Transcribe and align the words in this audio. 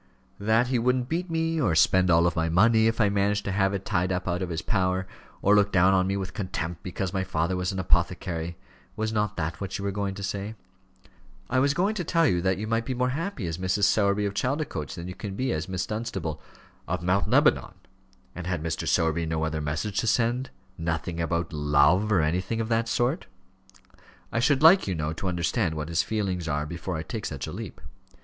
"That 0.39 0.69
he 0.69 0.79
wouldn't 0.79 1.09
beat 1.09 1.29
me; 1.29 1.61
or 1.61 1.75
spend 1.75 2.09
all 2.09 2.31
my 2.35 2.49
money 2.49 2.87
if 2.87 2.99
I 2.99 3.07
managed 3.09 3.45
to 3.45 3.51
have 3.51 3.71
it 3.71 3.85
tied 3.85 4.11
up 4.11 4.27
out 4.27 4.41
of 4.41 4.49
his 4.49 4.63
power; 4.63 5.05
or 5.43 5.53
look 5.53 5.71
down 5.71 5.93
on 5.93 6.07
me 6.07 6.17
with 6.17 6.33
contempt 6.33 6.81
because 6.81 7.13
my 7.13 7.23
father 7.23 7.55
was 7.55 7.71
an 7.71 7.77
apothecary! 7.77 8.57
Was 8.95 9.13
not 9.13 9.37
that 9.37 9.61
what 9.61 9.77
you 9.77 9.85
were 9.85 9.91
going 9.91 10.15
to 10.15 10.23
say?" 10.23 10.55
"I 11.51 11.59
was 11.59 11.75
going 11.75 11.93
to 11.93 12.03
tell 12.03 12.25
you 12.25 12.41
that 12.41 12.57
you 12.57 12.65
might 12.65 12.83
be 12.85 12.95
more 12.95 13.09
happy 13.09 13.45
as 13.45 13.59
Mrs. 13.59 13.83
Sowerby 13.83 14.25
of 14.25 14.33
Chaldicotes 14.33 14.95
than 14.95 15.07
you 15.07 15.13
can 15.13 15.35
be 15.35 15.51
as 15.51 15.69
Miss 15.69 15.85
Dunstable" 15.85 16.41
"Of 16.87 17.03
Mount 17.03 17.29
Lebanon. 17.29 17.75
And 18.33 18.47
had 18.47 18.63
Mr. 18.63 18.87
Sowerby 18.87 19.27
no 19.27 19.43
other 19.43 19.61
message 19.61 19.99
to 19.99 20.07
send? 20.07 20.49
nothing 20.79 21.21
about 21.21 21.53
love, 21.53 22.11
or 22.11 22.21
anything 22.23 22.59
of 22.59 22.69
that 22.69 22.87
sort? 22.87 23.27
I 24.31 24.39
should 24.39 24.63
like, 24.63 24.87
you 24.87 24.95
know, 24.95 25.13
to 25.13 25.27
understand 25.27 25.75
what 25.75 25.89
his 25.89 26.01
feelings 26.01 26.47
are 26.47 26.65
before 26.65 26.97
I 26.97 27.03
take 27.03 27.27
such 27.27 27.45
a 27.45 27.51
leap." 27.51 27.79